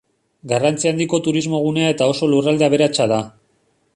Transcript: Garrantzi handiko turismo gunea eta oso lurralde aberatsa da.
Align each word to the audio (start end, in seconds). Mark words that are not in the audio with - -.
Garrantzi 0.51 0.89
handiko 0.91 1.19
turismo 1.27 1.59
gunea 1.67 1.93
eta 1.95 2.09
oso 2.13 2.31
lurralde 2.33 2.69
aberatsa 2.69 3.09
da. 3.15 3.23